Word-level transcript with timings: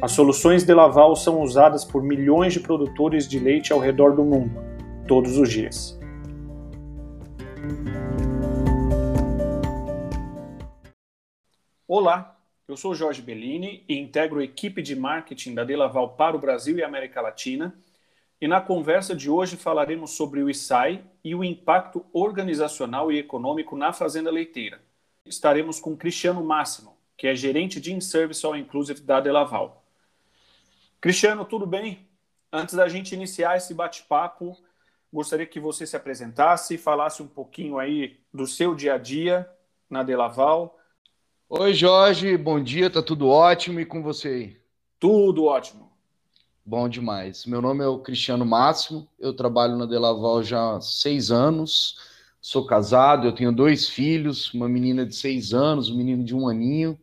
As 0.00 0.12
soluções 0.12 0.62
de 0.62 0.74
Laval 0.74 1.16
são 1.16 1.40
usadas 1.40 1.82
por 1.82 2.02
milhões 2.02 2.52
de 2.52 2.60
produtores 2.60 3.26
de 3.26 3.38
leite 3.38 3.72
ao 3.72 3.78
redor 3.78 4.14
do 4.14 4.22
mundo, 4.22 4.62
todos 5.08 5.38
os 5.38 5.48
dias. 5.48 5.98
Olá, 11.88 12.38
eu 12.68 12.76
sou 12.76 12.94
Jorge 12.94 13.22
Bellini 13.22 13.84
e 13.88 13.98
integro 13.98 14.40
a 14.40 14.44
equipe 14.44 14.82
de 14.82 14.94
marketing 14.94 15.54
da 15.54 15.64
Delaval 15.64 16.10
para 16.10 16.36
o 16.36 16.38
Brasil 16.38 16.76
e 16.76 16.82
América 16.82 17.22
Latina. 17.22 17.74
E 18.38 18.46
na 18.46 18.60
conversa 18.60 19.16
de 19.16 19.30
hoje 19.30 19.56
falaremos 19.56 20.10
sobre 20.10 20.42
o 20.42 20.50
ISAI 20.50 21.02
e 21.24 21.34
o 21.34 21.42
impacto 21.42 22.04
organizacional 22.12 23.10
e 23.10 23.18
econômico 23.18 23.74
na 23.74 23.94
fazenda 23.94 24.30
leiteira. 24.30 24.78
Estaremos 25.24 25.80
com 25.80 25.96
Cristiano 25.96 26.44
Máximo, 26.44 26.94
que 27.16 27.26
é 27.26 27.34
gerente 27.34 27.80
de 27.80 27.94
In-Service 27.94 28.44
All 28.44 28.54
Inclusive 28.54 29.00
da 29.00 29.20
Delaval. 29.20 29.85
Cristiano, 31.00 31.44
tudo 31.44 31.66
bem? 31.66 32.08
Antes 32.52 32.74
da 32.74 32.88
gente 32.88 33.14
iniciar 33.14 33.56
esse 33.56 33.74
bate-papo, 33.74 34.56
gostaria 35.12 35.46
que 35.46 35.60
você 35.60 35.86
se 35.86 35.94
apresentasse 35.94 36.74
e 36.74 36.78
falasse 36.78 37.22
um 37.22 37.28
pouquinho 37.28 37.78
aí 37.78 38.18
do 38.32 38.46
seu 38.46 38.74
dia 38.74 38.94
a 38.94 38.98
dia 38.98 39.48
na 39.90 40.02
Delaval. 40.02 40.78
Oi, 41.48 41.74
Jorge, 41.74 42.36
bom 42.36 42.60
dia, 42.60 42.90
tá 42.90 43.02
tudo 43.02 43.28
ótimo 43.28 43.78
e 43.78 43.86
com 43.86 44.02
você 44.02 44.28
aí? 44.28 44.60
Tudo 44.98 45.44
ótimo. 45.44 45.92
Bom 46.64 46.88
demais. 46.88 47.44
Meu 47.46 47.60
nome 47.60 47.84
é 47.84 47.86
o 47.86 47.98
Cristiano 47.98 48.44
Máximo, 48.44 49.06
eu 49.18 49.34
trabalho 49.34 49.76
na 49.76 49.86
Delaval 49.86 50.42
já 50.42 50.76
há 50.76 50.80
seis 50.80 51.30
anos, 51.30 51.98
sou 52.40 52.66
casado, 52.66 53.26
eu 53.26 53.34
tenho 53.34 53.52
dois 53.52 53.88
filhos, 53.88 54.52
uma 54.54 54.68
menina 54.68 55.04
de 55.04 55.14
seis 55.14 55.52
anos, 55.52 55.90
um 55.90 55.96
menino 55.96 56.24
de 56.24 56.34
um 56.34 56.48
aninho. 56.48 56.98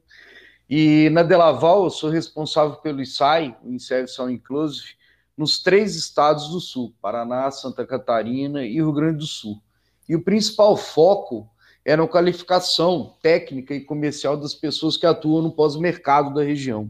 E 0.69 1.09
na 1.09 1.23
Delaval, 1.23 1.83
eu 1.83 1.89
sou 1.89 2.09
responsável 2.09 2.77
pelo 2.77 3.01
ISAI, 3.01 3.55
o 3.63 3.79
Service 3.79 4.19
All 4.19 4.29
Inclusive, 4.29 4.95
nos 5.37 5.61
três 5.61 5.95
estados 5.95 6.49
do 6.49 6.59
Sul, 6.59 6.93
Paraná, 7.01 7.49
Santa 7.51 7.85
Catarina 7.85 8.63
e 8.65 8.73
Rio 8.73 8.93
Grande 8.93 9.17
do 9.17 9.25
Sul. 9.25 9.61
E 10.07 10.15
o 10.15 10.23
principal 10.23 10.77
foco 10.77 11.49
era 11.83 12.03
a 12.03 12.07
qualificação 12.07 13.15
técnica 13.21 13.73
e 13.73 13.81
comercial 13.81 14.37
das 14.37 14.53
pessoas 14.53 14.95
que 14.95 15.05
atuam 15.05 15.41
no 15.41 15.51
pós-mercado 15.51 16.33
da 16.33 16.43
região. 16.43 16.89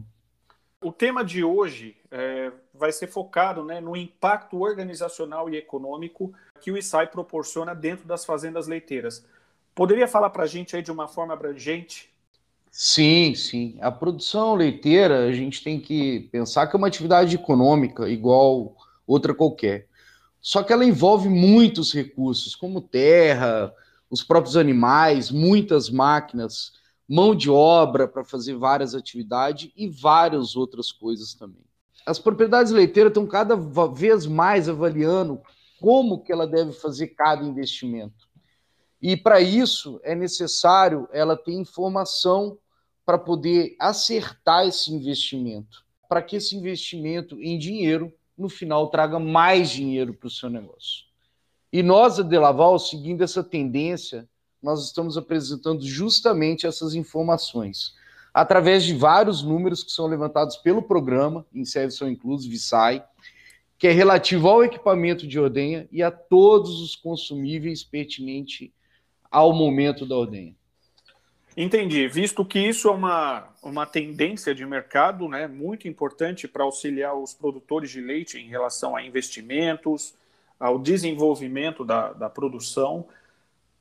O 0.80 0.92
tema 0.92 1.24
de 1.24 1.42
hoje 1.42 1.96
é, 2.10 2.52
vai 2.72 2.92
ser 2.92 3.06
focado 3.06 3.64
né, 3.64 3.80
no 3.80 3.96
impacto 3.96 4.60
organizacional 4.60 5.48
e 5.48 5.56
econômico 5.56 6.32
que 6.60 6.70
o 6.70 6.76
ISAI 6.76 7.08
proporciona 7.08 7.74
dentro 7.74 8.06
das 8.06 8.24
fazendas 8.24 8.68
leiteiras. 8.68 9.26
Poderia 9.74 10.06
falar 10.06 10.30
para 10.30 10.44
a 10.44 10.46
gente 10.46 10.76
aí 10.76 10.82
de 10.82 10.92
uma 10.92 11.08
forma 11.08 11.34
abrangente 11.34 12.13
Sim, 12.76 13.36
sim. 13.36 13.78
A 13.80 13.88
produção 13.88 14.56
leiteira, 14.56 15.28
a 15.28 15.32
gente 15.32 15.62
tem 15.62 15.78
que 15.78 16.28
pensar 16.32 16.66
que 16.66 16.74
é 16.74 16.76
uma 16.76 16.88
atividade 16.88 17.36
econômica 17.36 18.08
igual 18.08 18.76
outra 19.06 19.32
qualquer. 19.32 19.86
Só 20.40 20.60
que 20.60 20.72
ela 20.72 20.84
envolve 20.84 21.28
muitos 21.28 21.94
recursos, 21.94 22.56
como 22.56 22.80
terra, 22.80 23.72
os 24.10 24.24
próprios 24.24 24.56
animais, 24.56 25.30
muitas 25.30 25.88
máquinas, 25.88 26.72
mão 27.08 27.32
de 27.32 27.48
obra 27.48 28.08
para 28.08 28.24
fazer 28.24 28.56
várias 28.56 28.92
atividades 28.92 29.70
e 29.76 29.88
várias 29.88 30.56
outras 30.56 30.90
coisas 30.90 31.32
também. 31.32 31.62
As 32.04 32.18
propriedades 32.18 32.72
leiteiras 32.72 33.10
estão 33.12 33.24
cada 33.24 33.54
vez 33.54 34.26
mais 34.26 34.68
avaliando 34.68 35.40
como 35.80 36.24
que 36.24 36.32
ela 36.32 36.44
deve 36.46 36.72
fazer 36.72 37.06
cada 37.08 37.44
investimento. 37.44 38.28
E 39.00 39.16
para 39.16 39.40
isso 39.40 40.00
é 40.02 40.16
necessário 40.16 41.08
ela 41.12 41.36
ter 41.36 41.52
informação 41.52 42.58
para 43.04 43.18
poder 43.18 43.76
acertar 43.78 44.66
esse 44.66 44.92
investimento, 44.92 45.84
para 46.08 46.22
que 46.22 46.36
esse 46.36 46.56
investimento 46.56 47.40
em 47.40 47.58
dinheiro, 47.58 48.12
no 48.36 48.48
final, 48.48 48.88
traga 48.88 49.18
mais 49.18 49.70
dinheiro 49.70 50.14
para 50.14 50.26
o 50.26 50.30
seu 50.30 50.48
negócio. 50.48 51.04
E 51.72 51.82
nós, 51.82 52.18
a 52.18 52.22
Delaval, 52.22 52.78
seguindo 52.78 53.22
essa 53.22 53.42
tendência, 53.42 54.28
nós 54.62 54.84
estamos 54.84 55.18
apresentando 55.18 55.84
justamente 55.84 56.66
essas 56.66 56.94
informações, 56.94 57.94
através 58.32 58.82
de 58.84 58.94
vários 58.94 59.42
números 59.42 59.84
que 59.84 59.92
são 59.92 60.06
levantados 60.06 60.56
pelo 60.56 60.82
programa, 60.82 61.44
em 61.54 61.64
Service 61.64 62.02
Inclusive 62.04 62.58
SAI, 62.58 63.04
que 63.78 63.88
é 63.88 63.92
relativo 63.92 64.48
ao 64.48 64.64
equipamento 64.64 65.26
de 65.26 65.38
ordenha 65.38 65.86
e 65.92 66.02
a 66.02 66.10
todos 66.10 66.80
os 66.80 66.96
consumíveis 66.96 67.84
pertinentes 67.84 68.70
ao 69.30 69.52
momento 69.52 70.06
da 70.06 70.16
ordenha. 70.16 70.56
Entendi. 71.56 72.08
Visto 72.08 72.44
que 72.44 72.58
isso 72.58 72.88
é 72.88 72.90
uma, 72.90 73.48
uma 73.62 73.86
tendência 73.86 74.54
de 74.54 74.66
mercado 74.66 75.28
né, 75.28 75.46
muito 75.46 75.86
importante 75.86 76.48
para 76.48 76.64
auxiliar 76.64 77.14
os 77.14 77.32
produtores 77.32 77.90
de 77.90 78.00
leite 78.00 78.38
em 78.38 78.48
relação 78.48 78.96
a 78.96 79.02
investimentos, 79.02 80.14
ao 80.58 80.78
desenvolvimento 80.78 81.84
da, 81.84 82.12
da 82.12 82.28
produção, 82.28 83.06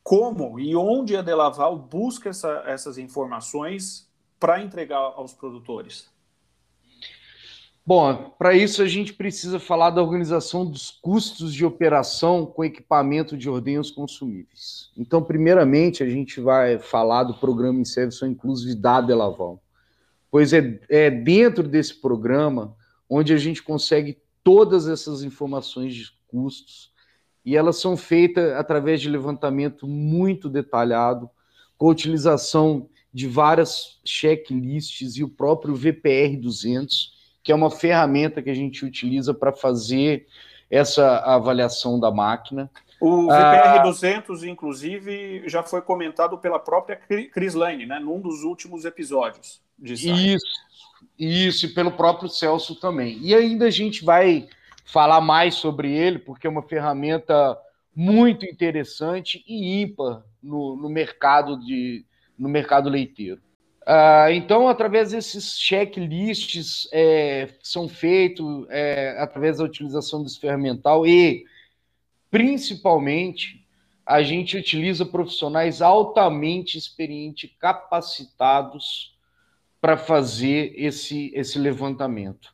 como 0.03 0.59
e 0.59 0.75
onde 0.75 1.15
a 1.15 1.21
Delaval 1.21 1.77
busca 1.77 2.29
essa, 2.29 2.63
essas 2.67 2.97
informações 2.97 4.07
para 4.39 4.61
entregar 4.61 4.97
aos 4.97 5.33
produtores? 5.33 6.12
Bom, 7.85 8.33
para 8.37 8.55
isso 8.55 8.81
a 8.81 8.87
gente 8.87 9.11
precisa 9.11 9.59
falar 9.59 9.89
da 9.89 10.01
organização 10.01 10.65
dos 10.65 10.89
custos 10.89 11.53
de 11.53 11.65
operação 11.65 12.45
com 12.45 12.63
equipamento 12.63 13.35
de 13.35 13.49
ordenhos 13.49 13.91
consumíveis. 13.91 14.89
Então, 14.97 15.21
primeiramente, 15.21 16.01
a 16.01 16.09
gente 16.09 16.39
vai 16.39 16.79
falar 16.79 17.25
do 17.25 17.33
programa 17.33 17.83
serviço 17.83 18.25
inclusividade 18.25 19.07
da 19.07 19.17
Laval, 19.17 19.61
pois 20.31 20.53
é, 20.53 20.79
é 20.87 21.11
dentro 21.11 21.67
desse 21.67 21.95
programa 21.95 22.73
onde 23.09 23.33
a 23.33 23.37
gente 23.37 23.61
consegue 23.61 24.17
todas 24.41 24.87
essas 24.87 25.21
informações 25.21 25.93
de 25.93 26.09
custos 26.27 26.89
e 27.43 27.57
elas 27.57 27.81
são 27.81 27.97
feitas 27.97 28.53
através 28.53 29.01
de 29.01 29.09
levantamento 29.09 29.85
muito 29.85 30.47
detalhado, 30.47 31.29
com 31.77 31.89
utilização 31.89 32.89
de 33.13 33.27
várias 33.27 33.99
checklists 34.05 35.17
e 35.17 35.23
o 35.23 35.27
próprio 35.27 35.75
VPR 35.75 36.37
200 36.37 37.22
que 37.43 37.51
é 37.51 37.55
uma 37.55 37.69
ferramenta 37.69 38.41
que 38.41 38.49
a 38.49 38.55
gente 38.55 38.85
utiliza 38.85 39.33
para 39.33 39.51
fazer 39.51 40.25
essa 40.71 41.19
avaliação 41.19 41.99
da 41.99 42.09
máquina. 42.09 42.71
O 42.99 43.23
VPR 43.23 43.79
ah, 43.79 43.83
200, 43.83 44.43
inclusive, 44.43 45.43
já 45.47 45.61
foi 45.61 45.81
comentado 45.81 46.37
pela 46.37 46.57
própria 46.57 46.95
Chris 47.31 47.53
Lane, 47.53 47.85
né, 47.85 47.99
num 47.99 48.19
dos 48.19 48.43
últimos 48.43 48.85
episódios. 48.85 49.61
De 49.77 49.93
isso, 49.93 50.45
isso, 51.19 51.65
e 51.65 51.69
pelo 51.69 51.91
próprio 51.91 52.29
Celso 52.29 52.75
também. 52.79 53.19
E 53.21 53.35
ainda 53.35 53.65
a 53.65 53.71
gente 53.71 54.05
vai 54.05 54.47
falar 54.85 55.19
mais 55.19 55.55
sobre 55.55 55.91
ele, 55.91 56.17
porque 56.17 56.47
é 56.47 56.49
uma 56.49 56.63
ferramenta 56.63 57.57
muito 57.93 58.45
interessante 58.45 59.43
e 59.45 59.81
ímpar 59.81 60.23
no, 60.41 60.75
no 60.75 60.89
mercado 60.89 61.59
de 61.59 62.05
no 62.37 62.49
mercado 62.49 62.89
leiteiro. 62.89 63.41
Uh, 63.85 64.31
então, 64.31 64.69
através 64.69 65.11
desses 65.11 65.59
checklists 65.59 66.87
é, 66.93 67.49
são 67.61 67.89
feitos 67.89 68.65
é, 68.69 69.17
através 69.19 69.57
da 69.57 69.65
utilização 69.65 70.23
desse 70.23 70.39
ferramental 70.39 71.05
e, 71.05 71.43
principalmente, 72.31 73.67
a 74.05 74.23
gente 74.23 74.57
utiliza 74.57 75.05
profissionais 75.05 75.81
altamente 75.81 76.77
experientes, 76.77 77.51
capacitados 77.59 79.17
para 79.81 79.97
fazer 79.97 80.73
esse, 80.77 81.29
esse 81.35 81.59
levantamento. 81.59 82.53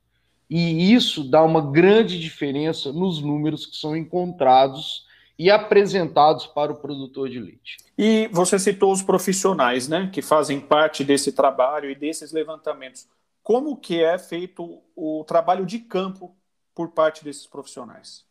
E 0.49 0.91
isso 0.93 1.23
dá 1.23 1.43
uma 1.43 1.61
grande 1.71 2.19
diferença 2.19 2.91
nos 2.91 3.21
números 3.21 3.67
que 3.67 3.77
são 3.77 3.95
encontrados 3.95 5.07
e 5.39 5.49
apresentados 5.49 6.45
para 6.45 6.73
o 6.73 6.75
produtor 6.75 7.29
de 7.29 7.39
leite. 7.39 7.77
E 7.97 8.27
você 8.33 8.59
citou 8.59 8.91
os 8.91 9.01
profissionais, 9.01 9.87
né, 9.87 10.09
que 10.11 10.21
fazem 10.21 10.59
parte 10.59 11.01
desse 11.01 11.31
trabalho 11.31 11.89
e 11.89 11.95
desses 11.95 12.33
levantamentos. 12.33 13.07
Como 13.41 13.77
que 13.77 14.03
é 14.03 14.19
feito 14.19 14.83
o 14.93 15.23
trabalho 15.25 15.65
de 15.65 15.79
campo 15.79 16.35
por 16.75 16.89
parte 16.89 17.23
desses 17.23 17.47
profissionais? 17.47 18.25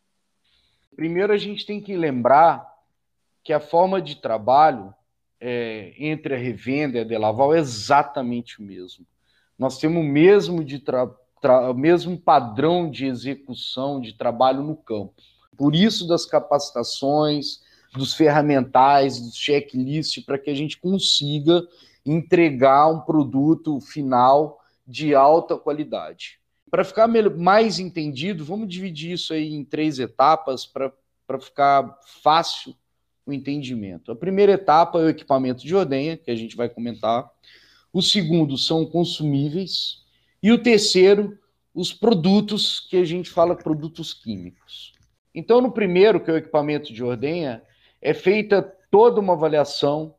Primeiro 0.95 1.33
a 1.33 1.39
gente 1.39 1.65
tem 1.65 1.81
que 1.81 1.97
lembrar 1.97 2.69
que 3.43 3.55
a 3.55 3.61
forma 3.61 4.03
de 4.03 4.17
trabalho 4.17 4.95
é, 5.41 5.95
entre 5.97 6.35
a 6.35 6.39
revenda 6.39 6.99
e 6.99 7.01
a 7.01 7.05
Delaval 7.05 7.55
é 7.55 7.59
exatamente 7.59 8.61
o 8.61 8.63
mesmo. 8.63 9.07
Nós 9.59 9.79
temos 9.79 10.03
o 10.03 10.07
mesmo 10.07 10.63
de 10.63 10.83
mesmo 11.75 12.19
padrão 12.19 12.91
de 12.91 13.07
execução 13.07 14.01
de 14.01 14.13
trabalho 14.13 14.63
no 14.63 14.77
campo. 14.77 15.15
Por 15.59 15.75
isso 15.75 16.07
das 16.07 16.25
capacitações, 16.25 17.61
dos 17.93 18.15
ferramentais, 18.15 19.21
dos 19.21 19.35
checklists, 19.35 20.25
para 20.25 20.39
que 20.39 20.49
a 20.49 20.55
gente 20.55 20.79
consiga 20.79 21.67
entregar 22.07 22.87
um 22.89 23.01
produto 23.01 23.81
final 23.81 24.61
de 24.87 25.15
alta 25.15 25.57
qualidade. 25.57 26.39
Para 26.71 26.85
ficar 26.85 27.09
mais 27.09 27.79
entendido, 27.79 28.45
vamos 28.45 28.69
dividir 28.69 29.13
isso 29.13 29.33
aí 29.33 29.53
em 29.53 29.65
três 29.65 29.99
etapas 29.99 30.65
para 30.65 31.41
ficar 31.41 31.99
fácil 32.23 32.75
o 33.27 33.33
entendimento. 33.33 34.13
A 34.13 34.17
primeira 34.17 34.53
etapa 34.53 35.01
é 35.01 35.05
o 35.05 35.09
equipamento 35.09 35.67
de 35.67 35.75
ordenha, 35.75 36.17
que 36.17 36.31
a 36.31 36.37
gente 36.37 36.57
vai 36.57 36.69
comentar. 36.69 37.29
O 37.93 38.01
segundo 38.01 38.57
são 38.57 38.87
consumíveis. 38.87 40.05
E 40.43 40.53
o 40.53 40.63
terceiro, 40.63 41.37
os 41.75 41.93
produtos, 41.93 42.81
que 42.89 42.97
a 42.97 43.05
gente 43.05 43.29
fala 43.29 43.57
produtos 43.57 44.15
químicos. 44.15 44.98
Então, 45.35 45.61
no 45.61 45.71
primeiro, 45.71 46.21
que 46.21 46.31
é 46.31 46.35
o 46.35 46.39
equipamento 46.39 46.93
de 46.93 47.05
ordenha, 47.05 47.63
é 48.01 48.15
feita 48.15 48.63
toda 48.91 49.21
uma 49.21 49.35
avaliação, 49.35 50.15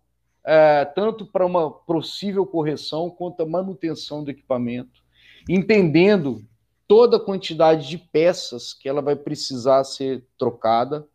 é, 0.46 0.86
tanto 0.86 1.26
para 1.26 1.46
uma 1.46 1.72
possível 1.72 2.46
correção 2.46 3.10
quanto 3.10 3.42
a 3.42 3.46
manutenção 3.46 4.24
do 4.24 4.32
equipamento, 4.32 5.02
entendendo 5.48 6.44
toda 6.88 7.18
a 7.18 7.20
quantidade 7.20 7.88
de 7.88 7.98
peças 7.98 8.74
que 8.74 8.90
ela 8.90 9.02
vai 9.02 9.16
precisar 9.16 9.84
ser 9.84 10.26
trocada, 10.38 11.08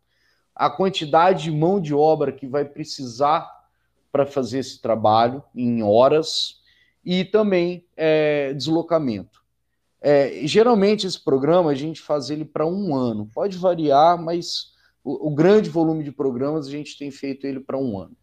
a 0.55 0.69
quantidade 0.69 1.43
de 1.43 1.51
mão 1.51 1.81
de 1.81 1.93
obra 1.93 2.31
que 2.31 2.47
vai 2.47 2.63
precisar 2.63 3.49
para 4.11 4.25
fazer 4.25 4.59
esse 4.59 4.81
trabalho 4.81 5.43
em 5.53 5.83
horas 5.83 6.61
e 7.03 7.25
também 7.25 7.85
é, 7.97 8.53
deslocamento. 8.53 9.43
É, 10.07 10.45
geralmente 10.45 11.07
esse 11.07 11.19
programa 11.19 11.71
a 11.71 11.73
gente 11.73 11.99
faz 11.99 12.29
ele 12.29 12.45
para 12.45 12.63
um 12.63 12.95
ano, 12.95 13.27
pode 13.33 13.57
variar, 13.57 14.21
mas 14.21 14.71
o, 15.03 15.29
o, 15.29 15.33
grande 15.33 15.67
volume 15.67 16.03
de 16.03 16.11
programas 16.11 16.67
a 16.67 16.69
gente 16.69 16.95
tem 16.95 17.09
feito 17.09 17.47
ele 17.47 17.59
para 17.59 17.75
um 17.75 17.99
ano. 17.99 18.15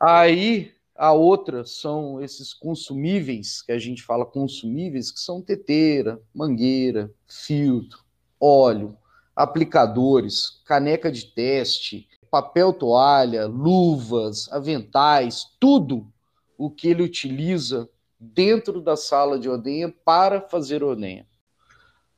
Aí 0.00 0.72
a 0.94 1.12
outra 1.12 1.62
são 1.66 2.22
esses 2.22 2.54
consumíveis, 2.54 3.60
que 3.60 3.70
a 3.70 3.78
gente 3.78 4.02
fala 4.02 4.24
consumíveis, 4.24 5.12
que 5.12 5.20
são 5.20 5.42
teteira, 5.42 6.18
mangueira, 6.34 7.12
filtro, 7.28 7.98
óleo, 8.40 8.96
aplicadores, 9.36 10.62
caneca 10.64 11.12
de 11.12 11.26
teste, 11.34 12.08
papel 12.30 12.72
toalha, 12.72 13.44
luvas, 13.44 14.50
aventais, 14.50 15.44
tudo 15.60 16.10
o 16.56 16.70
que 16.70 16.88
ele 16.88 17.02
utiliza 17.02 17.86
dentro 18.18 18.80
da 18.80 18.96
sala 18.96 19.38
de 19.38 19.48
ordenha 19.48 19.92
para 20.04 20.40
fazer 20.40 20.82
ordenha. 20.82 21.26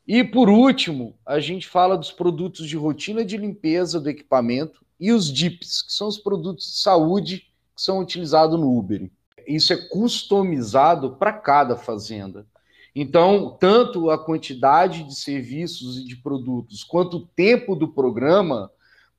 E 0.06 0.24
por 0.24 0.48
último, 0.48 1.18
a 1.26 1.38
gente 1.38 1.68
fala 1.68 1.96
dos 1.96 2.10
produtos 2.10 2.66
de 2.66 2.76
rotina 2.76 3.24
de 3.24 3.36
limpeza 3.36 4.00
do 4.00 4.08
equipamento 4.08 4.84
e 4.98 5.12
os 5.12 5.30
DIPs, 5.30 5.82
que 5.82 5.92
são 5.92 6.08
os 6.08 6.18
produtos 6.18 6.64
de 6.64 6.78
saúde 6.78 7.38
que 7.76 7.82
são 7.82 7.98
utilizados 8.00 8.58
no 8.58 8.76
Uber. 8.76 9.10
Isso 9.46 9.72
é 9.72 9.76
customizado 9.76 11.16
para 11.16 11.32
cada 11.32 11.76
fazenda. 11.76 12.46
Então, 12.94 13.56
tanto 13.60 14.10
a 14.10 14.18
quantidade 14.18 15.04
de 15.04 15.14
serviços 15.14 15.98
e 15.98 16.04
de 16.04 16.16
produtos, 16.16 16.82
quanto 16.82 17.18
o 17.18 17.26
tempo 17.26 17.76
do 17.76 17.88
programa 17.88 18.70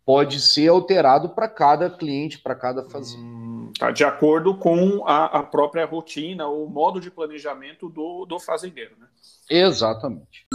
pode 0.05 0.39
ser 0.41 0.67
alterado 0.67 1.29
para 1.29 1.47
cada 1.47 1.89
cliente, 1.89 2.39
para 2.39 2.55
cada 2.55 2.83
fazenda. 2.83 3.23
Hum, 3.23 3.48
tá 3.77 3.91
de 3.91 4.03
acordo 4.03 4.55
com 4.55 5.05
a, 5.05 5.39
a, 5.39 5.43
própria 5.43 5.85
rotina, 5.85 6.47
o 6.47 6.67
modo 6.67 6.99
de 6.99 7.11
planejamento 7.11 7.89
do, 7.89 8.25
do 8.25 8.39
fazendeiro, 8.39 8.95
né? 8.99 9.07
Exatamente. 9.49 10.47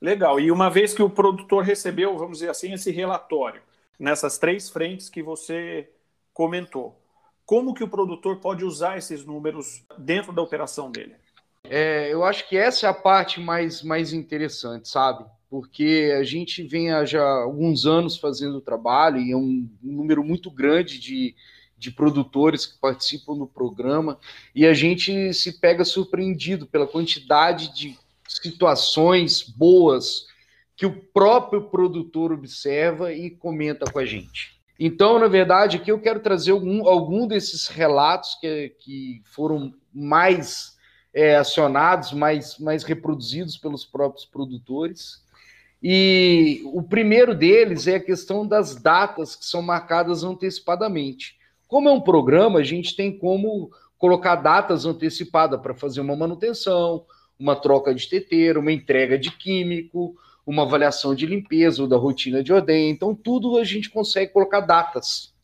Legal. 0.00 0.38
E 0.38 0.50
uma 0.50 0.70
vez 0.70 0.94
que 0.94 1.02
o 1.02 1.10
produtor 1.10 1.64
recebeu, 1.64 2.16
vamos 2.16 2.38
dizer 2.38 2.50
assim, 2.50 2.72
esse 2.72 2.90
relatório, 2.90 3.62
nessas 3.98 4.38
três 4.38 4.70
frentes 4.70 5.08
que 5.08 5.22
você 5.22 5.90
comentou, 6.32 6.96
como 7.44 7.74
que 7.74 7.82
o 7.82 7.88
produtor 7.88 8.36
pode 8.40 8.64
usar 8.64 8.98
esses 8.98 9.24
números 9.24 9.82
dentro 9.96 10.32
da 10.32 10.42
operação 10.42 10.90
dele? 10.90 11.16
É, 11.64 12.12
eu 12.12 12.24
acho 12.24 12.48
que 12.48 12.56
essa 12.56 12.86
é 12.86 12.90
a 12.90 12.94
parte 12.94 13.40
mais, 13.40 13.82
mais 13.82 14.12
interessante, 14.12 14.88
sabe? 14.88 15.24
Porque 15.50 16.14
a 16.18 16.22
gente 16.22 16.62
vem 16.62 16.90
há 16.90 17.04
já 17.04 17.24
alguns 17.24 17.86
anos 17.86 18.16
fazendo 18.16 18.58
o 18.58 18.60
trabalho 18.60 19.18
e 19.18 19.32
é 19.32 19.36
um, 19.36 19.68
número 19.82 20.22
muito 20.22 20.50
grande 20.50 20.98
de, 20.98 21.34
de 21.76 21.90
produtores 21.90 22.66
que 22.66 22.78
participam 22.78 23.36
do 23.36 23.46
programa 23.46 24.18
e 24.54 24.66
a 24.66 24.74
gente 24.74 25.32
se 25.32 25.58
pega 25.58 25.84
surpreendido 25.84 26.66
pela 26.66 26.86
quantidade 26.86 27.74
de 27.74 27.98
situações 28.28 29.42
boas 29.42 30.26
que 30.76 30.86
o 30.86 30.92
próprio 30.92 31.62
produtor 31.70 32.30
observa 32.30 33.12
e 33.12 33.30
comenta 33.30 33.90
com 33.90 33.98
a 33.98 34.04
gente. 34.04 34.58
Então, 34.78 35.18
na 35.18 35.26
verdade, 35.26 35.76
aqui 35.76 35.90
eu 35.90 36.00
quero 36.00 36.20
trazer 36.20 36.52
algum, 36.52 36.86
algum 36.86 37.26
desses 37.26 37.66
relatos 37.66 38.36
que, 38.40 38.76
que 38.78 39.22
foram 39.24 39.74
mais 39.92 40.76
é, 41.12 41.34
acionados, 41.36 42.12
mais, 42.12 42.58
mais 42.58 42.84
reproduzidos 42.84 43.56
pelos 43.56 43.84
próprios 43.84 44.24
produtores. 44.24 45.24
E 45.82 46.62
o 46.66 46.82
primeiro 46.82 47.34
deles 47.34 47.86
é 47.86 47.96
a 47.96 48.04
questão 48.04 48.46
das 48.46 48.74
datas 48.74 49.36
que 49.36 49.44
são 49.44 49.62
marcadas 49.62 50.24
antecipadamente. 50.24 51.36
Como 51.68 51.88
é 51.88 51.92
um 51.92 52.00
programa, 52.00 52.58
a 52.58 52.64
gente 52.64 52.96
tem 52.96 53.16
como 53.16 53.70
colocar 53.96 54.36
datas 54.36 54.86
antecipadas 54.86 55.60
para 55.60 55.74
fazer 55.74 56.00
uma 56.00 56.16
manutenção, 56.16 57.04
uma 57.38 57.54
troca 57.54 57.94
de 57.94 58.08
teteiro, 58.08 58.60
uma 58.60 58.72
entrega 58.72 59.18
de 59.18 59.30
químico, 59.30 60.16
uma 60.46 60.62
avaliação 60.62 61.14
de 61.14 61.26
limpeza 61.26 61.82
ou 61.82 61.88
da 61.88 61.96
rotina 61.96 62.42
de 62.42 62.52
ordem. 62.52 62.90
Então, 62.90 63.14
tudo 63.14 63.58
a 63.58 63.64
gente 63.64 63.90
consegue 63.90 64.32
colocar 64.32 64.60
datas. 64.60 65.34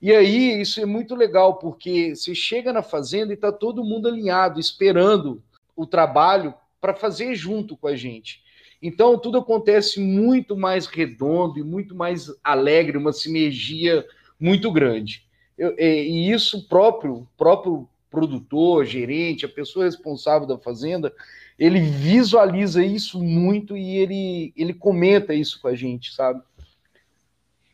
E 0.00 0.12
aí, 0.12 0.60
isso 0.60 0.80
é 0.80 0.86
muito 0.86 1.14
legal, 1.14 1.58
porque 1.58 2.14
você 2.14 2.34
chega 2.34 2.72
na 2.72 2.82
fazenda 2.82 3.32
e 3.32 3.34
está 3.34 3.50
todo 3.50 3.84
mundo 3.84 4.08
alinhado, 4.08 4.60
esperando 4.60 5.42
o 5.74 5.86
trabalho 5.86 6.54
para 6.80 6.94
fazer 6.94 7.34
junto 7.34 7.76
com 7.76 7.88
a 7.88 7.96
gente. 7.96 8.45
Então, 8.82 9.18
tudo 9.18 9.38
acontece 9.38 10.00
muito 10.00 10.56
mais 10.56 10.86
redondo 10.86 11.58
e 11.58 11.62
muito 11.62 11.94
mais 11.94 12.26
alegre, 12.44 12.98
uma 12.98 13.12
sinergia 13.12 14.04
muito 14.38 14.70
grande. 14.70 15.26
Eu, 15.56 15.74
é, 15.78 16.02
e 16.02 16.30
isso 16.30 16.68
próprio, 16.68 17.26
próprio 17.36 17.88
produtor, 18.10 18.84
gerente, 18.84 19.44
a 19.44 19.48
pessoa 19.48 19.84
responsável 19.84 20.46
da 20.46 20.58
fazenda, 20.58 21.12
ele 21.58 21.80
visualiza 21.80 22.84
isso 22.84 23.22
muito 23.22 23.76
e 23.76 23.96
ele, 23.96 24.52
ele 24.56 24.74
comenta 24.74 25.34
isso 25.34 25.60
com 25.60 25.68
a 25.68 25.74
gente, 25.74 26.14
sabe? 26.14 26.42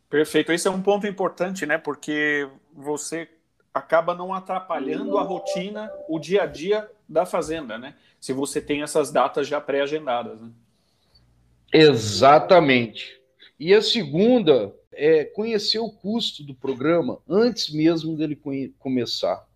Perfeito. 0.08 0.52
Esse 0.52 0.68
é 0.68 0.70
um 0.70 0.82
ponto 0.82 1.06
importante, 1.06 1.66
né? 1.66 1.78
Porque 1.78 2.48
você 2.72 3.28
acaba 3.72 4.14
não 4.14 4.32
atrapalhando 4.32 5.16
a 5.16 5.22
rotina, 5.22 5.90
o 6.08 6.18
dia 6.18 6.42
a 6.42 6.46
dia 6.46 6.88
da 7.08 7.24
fazenda, 7.24 7.78
né? 7.78 7.94
Se 8.20 8.32
você 8.32 8.60
tem 8.60 8.82
essas 8.82 9.10
datas 9.10 9.48
já 9.48 9.60
pré-agendadas, 9.60 10.40
né? 10.40 10.50
Exatamente. 11.72 13.18
E 13.58 13.72
a 13.72 13.80
segunda 13.80 14.74
é 14.92 15.24
conhecer 15.24 15.78
o 15.78 15.90
custo 15.90 16.44
do 16.44 16.54
programa 16.54 17.18
antes 17.28 17.72
mesmo 17.72 18.16
dele 18.16 18.38
começar. 18.78 19.46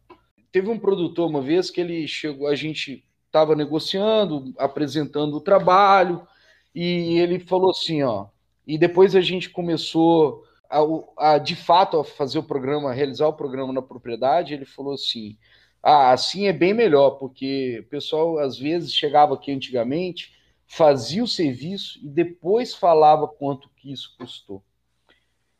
Teve 0.50 0.70
um 0.70 0.78
produtor 0.78 1.28
uma 1.28 1.42
vez 1.42 1.70
que 1.70 1.80
ele 1.80 2.08
chegou, 2.08 2.48
a 2.48 2.54
gente 2.54 3.04
estava 3.26 3.54
negociando, 3.54 4.54
apresentando 4.56 5.36
o 5.36 5.40
trabalho, 5.40 6.26
e 6.74 7.18
ele 7.18 7.38
falou 7.38 7.70
assim, 7.70 8.02
ó, 8.02 8.28
e 8.66 8.78
depois 8.78 9.14
a 9.14 9.20
gente 9.20 9.50
começou 9.50 10.44
a, 10.70 11.34
a, 11.34 11.38
de 11.38 11.54
fato 11.54 11.98
a 11.98 12.04
fazer 12.04 12.38
o 12.38 12.42
programa, 12.42 12.90
a 12.90 12.94
realizar 12.94 13.28
o 13.28 13.34
programa 13.34 13.72
na 13.72 13.82
propriedade, 13.82 14.54
ele 14.54 14.64
falou 14.64 14.94
assim, 14.94 15.36
ah, 15.82 16.12
assim 16.12 16.46
é 16.46 16.52
bem 16.52 16.72
melhor, 16.72 17.10
porque 17.10 17.80
o 17.80 17.88
pessoal 17.90 18.38
às 18.38 18.58
vezes 18.58 18.94
chegava 18.94 19.34
aqui 19.34 19.52
antigamente, 19.52 20.32
fazia 20.66 21.22
o 21.22 21.28
serviço 21.28 21.98
e 22.02 22.08
depois 22.08 22.74
falava 22.74 23.28
quanto 23.28 23.70
que 23.76 23.92
isso 23.92 24.14
custou. 24.18 24.62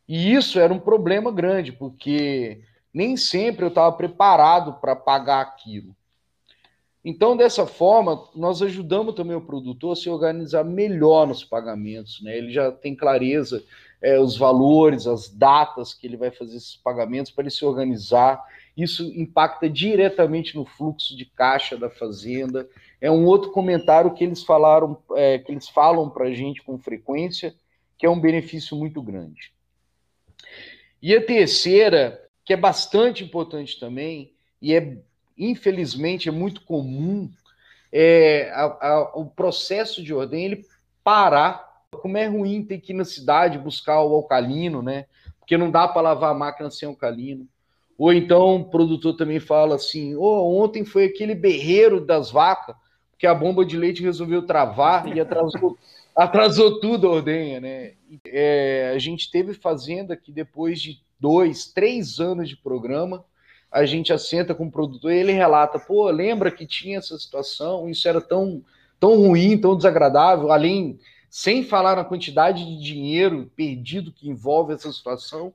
E 0.08 0.32
isso 0.32 0.58
era 0.58 0.72
um 0.72 0.78
problema 0.78 1.32
grande, 1.32 1.72
porque 1.72 2.62
nem 2.92 3.16
sempre 3.16 3.64
eu 3.64 3.68
estava 3.68 3.94
preparado 3.96 4.75
para 4.75 4.94
pagar 4.94 5.40
aquilo. 5.40 5.94
Então, 7.04 7.36
dessa 7.36 7.66
forma, 7.66 8.28
nós 8.34 8.60
ajudamos 8.62 9.14
também 9.14 9.36
o 9.36 9.40
produtor 9.40 9.92
a 9.92 9.96
se 9.96 10.10
organizar 10.10 10.64
melhor 10.64 11.26
nos 11.26 11.44
pagamentos. 11.44 12.20
Né? 12.20 12.36
Ele 12.36 12.50
já 12.50 12.72
tem 12.72 12.96
clareza 12.96 13.62
é, 14.02 14.18
os 14.18 14.36
valores, 14.36 15.06
as 15.06 15.28
datas 15.28 15.94
que 15.94 16.06
ele 16.06 16.16
vai 16.16 16.32
fazer 16.32 16.56
esses 16.56 16.75
pagamentos 16.75 17.30
para 17.30 17.42
ele 17.42 17.50
se 17.50 17.64
organizar. 17.64 18.42
Isso 18.76 19.04
impacta 19.14 19.71
diretamente 19.71 20.54
no 20.54 20.64
fluxo 20.64 21.16
de 21.16 21.25
caixa 21.25 21.76
da 21.76 21.88
fazenda. 21.88 22.68
É 23.00 23.11
um 23.11 23.25
outro 23.25 23.50
comentário 23.50 24.12
que 24.12 24.23
eles 24.23 24.42
falaram, 24.42 25.02
é, 25.14 25.38
que 25.38 25.50
eles 25.50 25.68
falam 25.68 26.11
para 26.11 26.26
a 26.26 26.33
gente 26.33 26.62
com 26.62 26.78
frequência, 26.78 27.54
que 27.97 28.04
é 28.04 28.11
um 28.11 28.21
benefício 28.21 28.76
muito 28.76 29.00
grande. 29.02 29.52
E 31.00 31.14
a 31.14 31.25
terceira, 31.25 32.23
que 32.45 32.52
é 32.52 32.56
bastante 32.56 33.25
importante 33.25 33.80
também, 33.80 34.33
e 34.61 34.75
é 34.75 34.99
infelizmente, 35.37 36.28
é 36.28 36.33
muito 36.33 36.62
comum 36.62 37.30
é, 37.92 38.50
a, 38.52 38.64
a, 38.64 39.00
o 39.16 39.26
processo 39.26 40.02
de 40.02 40.14
ordem 40.14 40.45
ele 40.45 40.66
parar. 41.04 41.66
Como 41.90 42.16
é 42.16 42.26
ruim 42.26 42.64
ter 42.64 42.78
que 42.78 42.92
ir 42.92 42.97
na 42.97 43.04
cidade 43.04 43.59
buscar 43.59 44.02
o 44.02 44.14
alcalino, 44.14 44.83
né? 44.83 45.06
Porque 45.38 45.56
não 45.56 45.71
dá 45.71 45.87
para 45.87 46.02
lavar 46.02 46.33
a 46.33 46.38
máquina 46.38 46.71
sem 46.71 46.88
alcalino. 46.88 47.47
Ou 47.98 48.12
então 48.12 48.56
o 48.56 48.64
produtor 48.64 49.16
também 49.16 49.40
fala 49.40 49.76
assim: 49.76 50.14
oh, 50.16 50.60
ontem 50.60 50.84
foi 50.84 51.04
aquele 51.04 51.34
berreiro 51.34 52.00
das 52.04 52.30
vacas, 52.30 52.76
que 53.18 53.26
a 53.26 53.34
bomba 53.34 53.64
de 53.64 53.76
leite 53.76 54.02
resolveu 54.02 54.42
travar 54.42 55.08
e 55.14 55.20
atrasou, 55.20 55.76
atrasou 56.14 56.78
tudo 56.80 57.08
a 57.08 57.12
ordenha, 57.12 57.60
né? 57.60 57.92
É, 58.26 58.92
a 58.94 58.98
gente 58.98 59.30
teve 59.30 59.54
fazenda 59.54 60.16
que 60.16 60.30
depois 60.30 60.80
de 60.80 61.00
dois, 61.18 61.72
três 61.72 62.20
anos 62.20 62.48
de 62.48 62.56
programa, 62.56 63.24
a 63.70 63.84
gente 63.84 64.12
assenta 64.12 64.54
com 64.54 64.66
o 64.66 64.70
produtor 64.70 65.12
e 65.12 65.16
ele 65.16 65.32
relata: 65.32 65.78
pô, 65.78 66.08
lembra 66.10 66.50
que 66.50 66.66
tinha 66.66 66.98
essa 66.98 67.18
situação, 67.18 67.88
isso 67.88 68.06
era 68.06 68.20
tão, 68.20 68.62
tão 69.00 69.16
ruim, 69.16 69.58
tão 69.58 69.76
desagradável, 69.76 70.52
além, 70.52 70.98
sem 71.30 71.64
falar 71.64 71.96
na 71.96 72.04
quantidade 72.04 72.64
de 72.64 72.82
dinheiro 72.82 73.50
perdido 73.56 74.12
que 74.12 74.28
envolve 74.28 74.74
essa 74.74 74.92
situação. 74.92 75.52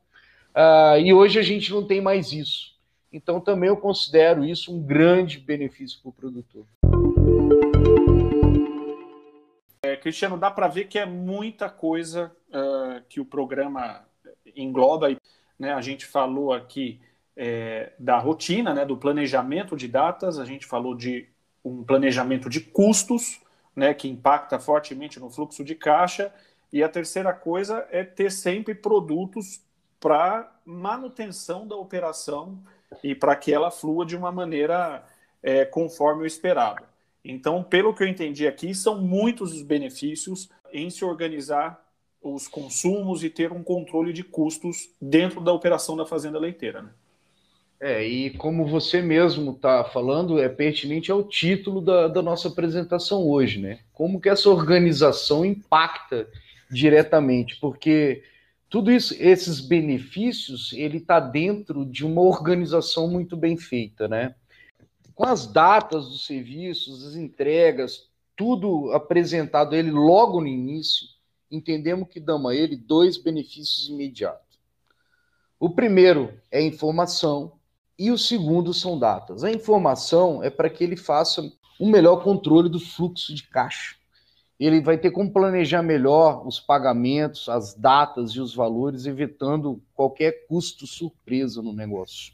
Uh, 0.55 0.99
e 0.99 1.13
hoje 1.13 1.39
a 1.39 1.41
gente 1.41 1.71
não 1.71 1.85
tem 1.85 2.01
mais 2.01 2.33
isso. 2.33 2.75
Então 3.11 3.39
também 3.39 3.69
eu 3.69 3.77
considero 3.77 4.43
isso 4.43 4.73
um 4.73 4.81
grande 4.81 5.39
benefício 5.39 5.99
para 6.01 6.09
o 6.09 6.13
produtor. 6.13 6.65
É, 9.83 9.95
Cristiano, 9.95 10.37
dá 10.37 10.51
para 10.51 10.67
ver 10.67 10.87
que 10.87 10.99
é 10.99 11.05
muita 11.05 11.69
coisa 11.69 12.31
uh, 12.49 13.01
que 13.09 13.19
o 13.19 13.25
programa 13.25 14.05
engloba. 14.55 15.15
Né? 15.57 15.73
A 15.73 15.81
gente 15.81 16.05
falou 16.05 16.53
aqui 16.53 16.99
é, 17.35 17.93
da 17.97 18.17
rotina, 18.17 18.73
né, 18.73 18.85
do 18.85 18.97
planejamento 18.97 19.75
de 19.75 19.87
datas, 19.87 20.37
a 20.37 20.45
gente 20.45 20.65
falou 20.65 20.95
de 20.95 21.27
um 21.63 21.83
planejamento 21.83 22.49
de 22.49 22.59
custos, 22.59 23.41
né, 23.75 23.93
que 23.93 24.07
impacta 24.07 24.59
fortemente 24.59 25.19
no 25.19 25.29
fluxo 25.29 25.63
de 25.63 25.75
caixa, 25.75 26.33
e 26.71 26.83
a 26.83 26.89
terceira 26.89 27.33
coisa 27.33 27.87
é 27.89 28.03
ter 28.03 28.31
sempre 28.31 28.75
produtos 28.75 29.61
para 30.01 30.51
manutenção 30.65 31.65
da 31.65 31.75
operação 31.75 32.59
e 33.03 33.15
para 33.15 33.35
que 33.35 33.53
ela 33.53 33.71
flua 33.71 34.05
de 34.05 34.17
uma 34.17 34.31
maneira 34.31 35.05
é, 35.41 35.63
conforme 35.63 36.23
o 36.23 36.25
esperado. 36.25 36.83
Então, 37.23 37.63
pelo 37.63 37.93
que 37.93 38.03
eu 38.03 38.07
entendi 38.07 38.47
aqui, 38.47 38.73
são 38.73 38.99
muitos 38.99 39.53
os 39.53 39.61
benefícios 39.61 40.49
em 40.73 40.89
se 40.89 41.05
organizar 41.05 41.79
os 42.21 42.47
consumos 42.47 43.23
e 43.23 43.29
ter 43.29 43.51
um 43.51 43.63
controle 43.63 44.11
de 44.11 44.23
custos 44.23 44.89
dentro 44.99 45.39
da 45.39 45.53
operação 45.53 45.95
da 45.95 46.05
fazenda 46.05 46.39
leiteira. 46.39 46.81
Né? 46.81 46.89
É, 47.79 48.03
e 48.05 48.29
como 48.31 48.67
você 48.67 49.01
mesmo 49.01 49.51
está 49.51 49.83
falando, 49.83 50.39
é 50.39 50.49
pertinente 50.49 51.11
ao 51.11 51.23
título 51.23 51.81
da, 51.81 52.07
da 52.07 52.21
nossa 52.21 52.47
apresentação 52.47 53.27
hoje, 53.27 53.59
né? 53.59 53.79
Como 53.91 54.21
que 54.21 54.29
essa 54.29 54.49
organização 54.49 55.43
impacta 55.43 56.27
diretamente, 56.69 57.59
porque 57.59 58.23
tudo 58.71 58.89
isso, 58.89 59.13
esses 59.19 59.59
benefícios, 59.59 60.71
ele 60.71 60.99
está 60.99 61.19
dentro 61.19 61.85
de 61.85 62.05
uma 62.05 62.21
organização 62.21 63.05
muito 63.05 63.35
bem 63.35 63.57
feita, 63.57 64.07
né? 64.07 64.33
Com 65.13 65.25
as 65.25 65.45
datas 65.45 66.07
dos 66.07 66.25
serviços, 66.25 67.05
as 67.05 67.15
entregas, 67.15 68.07
tudo 68.33 68.93
apresentado 68.93 69.75
ele 69.75 69.91
logo 69.91 70.39
no 70.39 70.47
início, 70.47 71.05
entendemos 71.51 72.07
que 72.07 72.17
damos 72.17 72.49
a 72.49 72.55
ele 72.55 72.77
dois 72.77 73.17
benefícios 73.17 73.89
imediatos. 73.89 74.57
O 75.59 75.71
primeiro 75.71 76.39
é 76.49 76.61
informação 76.61 77.59
e 77.99 78.09
o 78.09 78.17
segundo 78.17 78.73
são 78.73 78.97
datas. 78.97 79.43
A 79.43 79.51
informação 79.51 80.41
é 80.41 80.49
para 80.49 80.69
que 80.69 80.81
ele 80.81 80.95
faça 80.95 81.41
um 81.77 81.89
melhor 81.89 82.23
controle 82.23 82.69
do 82.69 82.79
fluxo 82.79 83.35
de 83.35 83.43
caixa 83.43 84.00
ele 84.67 84.79
vai 84.79 84.97
ter 84.97 85.09
como 85.09 85.31
planejar 85.31 85.81
melhor 85.81 86.45
os 86.47 86.59
pagamentos, 86.59 87.49
as 87.49 87.73
datas 87.73 88.31
e 88.31 88.39
os 88.39 88.53
valores, 88.53 89.07
evitando 89.07 89.81
qualquer 89.95 90.45
custo 90.47 90.85
surpresa 90.85 91.61
no 91.63 91.73
negócio. 91.73 92.33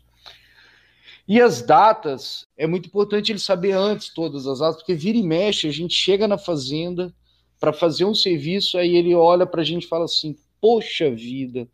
E 1.25 1.41
as 1.41 1.61
datas, 1.61 2.45
é 2.57 2.67
muito 2.67 2.87
importante 2.87 3.31
ele 3.31 3.39
saber 3.39 3.71
antes 3.71 4.09
todas 4.13 4.45
as 4.45 4.59
datas, 4.59 4.77
porque 4.77 4.93
vira 4.93 5.17
e 5.17 5.23
mexe, 5.23 5.67
a 5.67 5.71
gente 5.71 5.93
chega 5.93 6.27
na 6.27 6.37
fazenda 6.37 7.13
para 7.59 7.73
fazer 7.73 8.05
um 8.05 8.13
serviço, 8.13 8.77
aí 8.77 8.95
ele 8.95 9.15
olha 9.15 9.45
para 9.45 9.61
a 9.61 9.65
gente 9.65 9.83
e 9.83 9.89
fala 9.89 10.05
assim: 10.05 10.37
Poxa 10.61 11.09
vida, 11.09 11.67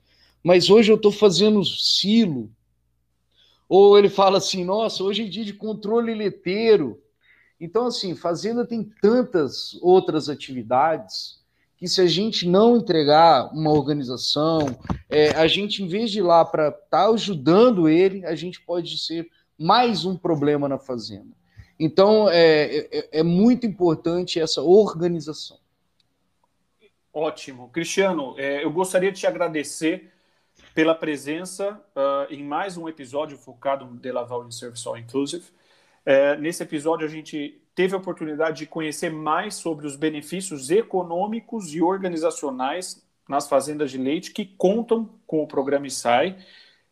mas 0.43 0.69
hoje 0.69 0.91
eu 0.91 0.95
estou 0.95 1.11
fazendo 1.11 1.63
silo. 1.65 2.51
Ou 3.67 3.97
ele 3.97 4.09
fala 4.09 4.37
assim: 4.37 4.63
Nossa, 4.63 5.03
hoje 5.03 5.23
é 5.23 5.27
dia 5.27 5.45
de 5.45 5.53
controle 5.53 6.13
leteiro. 6.13 7.02
Então, 7.63 7.85
assim, 7.85 8.13
fazenda 8.13 8.67
tem 8.67 8.83
tantas 9.01 9.79
outras 9.81 10.27
atividades 10.27 11.41
que 11.77 11.87
se 11.87 12.01
a 12.01 12.05
gente 12.05 12.45
não 12.45 12.75
entregar 12.75 13.53
uma 13.53 13.71
organização, 13.71 14.59
é, 15.09 15.29
a 15.29 15.47
gente, 15.47 15.81
em 15.81 15.87
vez 15.87 16.11
de 16.11 16.19
ir 16.19 16.23
lá 16.23 16.43
para 16.43 16.67
estar 16.67 16.89
tá 16.89 17.07
ajudando 17.07 17.87
ele, 17.87 18.25
a 18.25 18.35
gente 18.35 18.59
pode 18.59 18.97
ser 18.97 19.29
mais 19.57 20.03
um 20.03 20.17
problema 20.17 20.67
na 20.67 20.77
fazenda. 20.77 21.33
Então, 21.79 22.29
é, 22.29 22.79
é, 22.91 23.19
é 23.19 23.23
muito 23.23 23.65
importante 23.65 24.41
essa 24.41 24.61
organização. 24.61 25.57
Ótimo. 27.13 27.69
Cristiano, 27.69 28.35
é, 28.37 28.61
eu 28.61 28.71
gostaria 28.73 29.09
de 29.09 29.21
te 29.21 29.27
agradecer 29.27 30.11
pela 30.75 30.93
presença 30.93 31.81
uh, 31.95 32.33
em 32.33 32.43
mais 32.43 32.75
um 32.75 32.89
episódio 32.89 33.37
focado 33.37 33.85
no 33.85 33.95
Delaval 33.95 34.45
in 34.45 34.51
Service 34.51 34.85
All 34.85 34.97
Inclusive. 34.97 35.45
É, 36.05 36.35
nesse 36.37 36.63
episódio, 36.63 37.05
a 37.05 37.09
gente 37.09 37.61
teve 37.73 37.95
a 37.95 37.97
oportunidade 37.97 38.59
de 38.59 38.65
conhecer 38.65 39.09
mais 39.09 39.55
sobre 39.55 39.87
os 39.87 39.95
benefícios 39.95 40.69
econômicos 40.69 41.73
e 41.73 41.81
organizacionais 41.81 43.03
nas 43.27 43.47
fazendas 43.47 43.89
de 43.89 43.97
leite 43.97 44.31
que 44.31 44.45
contam 44.45 45.09
com 45.25 45.41
o 45.41 45.47
programa 45.47 45.87
ISAI. 45.87 46.37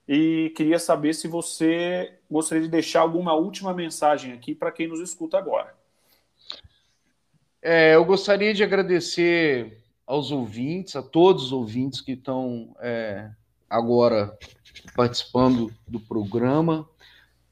E 0.08 0.51
queria 0.56 0.80
saber 0.80 1.13
se 1.13 1.27
você 1.27 2.13
gostaria 2.30 2.63
de 2.63 2.70
deixar 2.70 3.01
alguma 3.01 3.34
última 3.34 3.74
mensagem 3.74 4.34
aqui 4.34 4.56
para 4.56 4.72
quem 4.72 4.88
nos 4.88 5.00
escuta 5.00 5.38
agora. 5.38 5.74
É, 7.62 7.96
eu 7.96 8.03
gostaria 8.03 8.53
de 8.53 8.63
agradecer 8.63 9.77
aos 10.08 10.32
ouvintes, 10.32 10.96
a 10.96 11.03
todos 11.03 11.46
os 11.46 11.51
ouvintes 11.51 12.01
que 12.01 12.13
estão 12.13 12.75
é, 12.80 13.30
agora 13.70 14.36
participando 14.96 15.72
do 15.88 16.00
programa. 16.00 16.89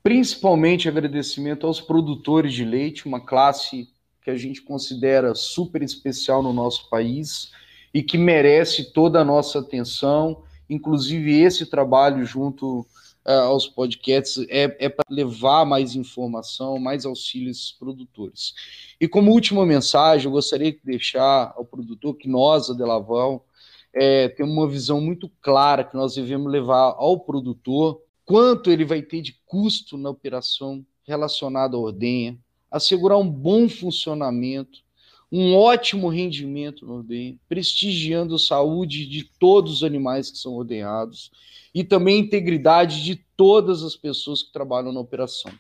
Principalmente 0.10 0.90
agradecimento 0.90 1.68
aos 1.68 1.80
produtores 1.80 2.52
de 2.52 2.66
leite, 2.66 3.06
uma 3.06 3.20
classe 3.20 3.88
que 4.24 4.32
a 4.32 4.36
gente 4.36 4.60
considera 4.60 5.36
super 5.36 5.84
especial 5.84 6.42
no 6.42 6.52
nosso 6.52 6.90
país 6.90 7.52
e 7.94 8.02
que 8.02 8.18
merece 8.18 8.92
toda 8.92 9.22
a 9.22 9.24
nossa 9.24 9.60
atenção. 9.60 10.42
Inclusive, 10.68 11.40
esse 11.40 11.68
trabalho 11.68 12.26
junto 12.26 12.80
uh, 12.80 13.32
aos 13.44 13.68
podcasts 13.68 14.44
é, 14.50 14.76
é 14.80 14.90
para 14.90 15.06
levar 15.12 15.64
mais 15.64 15.96
informação, 15.96 16.80
mais 16.80 17.06
auxílio 17.06 17.50
a 17.50 17.52
esses 17.52 17.72
produtores. 17.72 18.56
E 19.00 19.08
como 19.08 19.32
última 19.32 19.64
mensagem, 19.64 20.26
eu 20.26 20.32
gostaria 20.32 20.72
de 20.72 20.80
deixar 20.84 21.54
ao 21.56 21.64
produtor 21.64 22.16
que 22.16 22.28
nós, 22.28 22.68
a 22.68 22.74
Delaval, 22.74 23.46
é, 23.94 24.28
temos 24.30 24.58
uma 24.58 24.68
visão 24.68 25.00
muito 25.00 25.30
clara 25.40 25.84
que 25.84 25.96
nós 25.96 26.16
devemos 26.16 26.52
levar 26.52 26.96
ao 26.98 27.20
produtor 27.20 28.02
quanto 28.30 28.70
ele 28.70 28.86
vai 28.86 29.02
ter 29.02 29.24
de 29.24 29.36
custo 29.44 29.98
na 29.98 30.08
operação 30.08 30.86
relacionada 31.04 31.76
à 31.76 31.80
ordenha, 31.80 32.38
assegurar 32.70 33.18
um 33.18 33.28
bom 33.28 33.68
funcionamento, 33.68 34.84
um 35.32 35.56
ótimo 35.56 36.10
rendimento 36.10 36.86
na 36.86 36.94
ordenha, 36.94 37.36
prestigiando 37.50 38.36
a 38.36 38.40
saúde 38.40 39.08
de 39.08 39.24
todos 39.40 39.78
os 39.78 39.84
animais 39.84 40.30
que 40.30 40.38
são 40.38 40.54
ordenhados 40.54 41.32
e 41.74 41.84
também 41.84 42.18
a 42.18 42.24
integridade 42.24 43.04
de 43.04 43.16
todas 43.36 43.82
as 43.82 43.96
pessoas 43.96 44.44
que 44.44 44.54
trabalham 44.54 44.94
na 44.94 45.00
operação. 45.00 45.52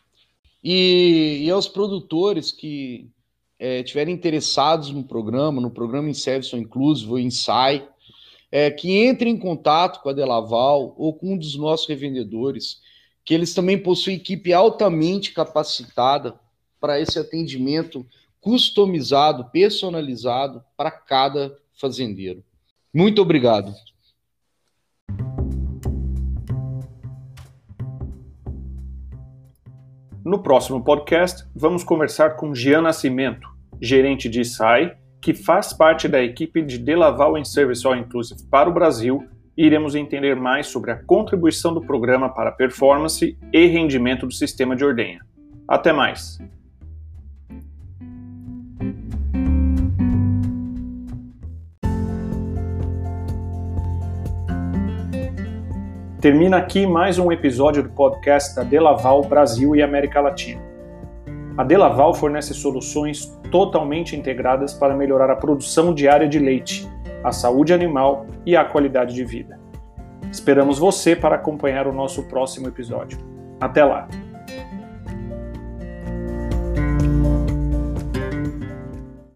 E, 0.63 1.41
e 1.41 1.49
aos 1.49 1.67
produtores 1.67 2.51
que 2.51 3.07
é, 3.57 3.79
estiverem 3.79 4.13
interessados 4.13 4.91
no 4.91 5.03
programa, 5.03 5.59
no 5.59 5.71
programa 5.71 6.07
em 6.07 6.13
Service 6.13 6.55
Inclusive 6.55 7.09
ou 7.09 7.17
Insai, 7.17 7.89
é, 8.51 8.71
que 8.71 8.91
entre 8.97 9.29
em 9.29 9.37
contato 9.37 10.01
com 10.01 10.09
a 10.09 10.13
Delaval 10.13 10.93
ou 10.97 11.13
com 11.13 11.33
um 11.33 11.37
dos 11.37 11.55
nossos 11.55 11.87
revendedores, 11.87 12.81
que 13.23 13.33
eles 13.33 13.53
também 13.53 13.77
possuem 13.77 14.15
equipe 14.15 14.53
altamente 14.53 15.33
capacitada 15.33 16.39
para 16.79 16.99
esse 16.99 17.19
atendimento 17.19 18.05
customizado, 18.41 19.49
personalizado 19.51 20.63
para 20.75 20.89
cada 20.89 21.55
fazendeiro. 21.73 22.43
Muito 22.93 23.21
obrigado. 23.21 23.73
No 30.23 30.43
próximo 30.43 30.83
podcast, 30.83 31.45
vamos 31.55 31.83
conversar 31.83 32.35
com 32.35 32.53
Gian 32.53 32.81
Nascimento, 32.81 33.47
gerente 33.81 34.29
de 34.29 34.43
SAI 34.43 34.98
que 35.21 35.33
faz 35.33 35.73
parte 35.73 36.07
da 36.07 36.21
equipe 36.21 36.61
de 36.61 36.77
Delaval 36.77 37.37
em 37.37 37.43
Service 37.43 37.85
All 37.85 37.95
Inclusive 37.95 38.41
para 38.49 38.69
o 38.69 38.73
Brasil, 38.73 39.27
e 39.57 39.65
iremos 39.65 39.93
entender 39.93 40.35
mais 40.37 40.67
sobre 40.67 40.89
a 40.89 40.95
contribuição 40.95 41.73
do 41.73 41.81
programa 41.81 42.29
para 42.29 42.49
a 42.49 42.53
performance 42.53 43.37
e 43.51 43.65
rendimento 43.65 44.25
do 44.25 44.33
sistema 44.33 44.73
de 44.75 44.85
ordenha. 44.85 45.19
Até 45.67 45.91
mais! 45.91 46.39
Termina 56.21 56.57
aqui 56.57 56.85
mais 56.85 57.17
um 57.17 57.31
episódio 57.31 57.83
do 57.83 57.89
podcast 57.89 58.55
da 58.55 58.63
Delaval 58.63 59.23
Brasil 59.23 59.75
e 59.75 59.81
América 59.81 60.19
Latina. 60.19 60.68
A 61.59 61.63
Delaval 61.65 62.13
fornece 62.13 62.53
soluções 62.53 63.37
totalmente 63.51 64.15
integradas 64.15 64.73
para 64.73 64.95
melhorar 64.95 65.29
a 65.29 65.35
produção 65.35 65.93
diária 65.93 66.25
de 66.25 66.39
leite, 66.39 66.89
a 67.21 67.33
saúde 67.33 67.73
animal 67.73 68.25
e 68.45 68.55
a 68.55 68.63
qualidade 68.63 69.13
de 69.13 69.25
vida. 69.25 69.59
Esperamos 70.31 70.79
você 70.79 71.17
para 71.17 71.35
acompanhar 71.35 71.85
o 71.85 71.91
nosso 71.91 72.23
próximo 72.29 72.69
episódio. 72.69 73.19
Até 73.59 73.83
lá! 73.83 74.07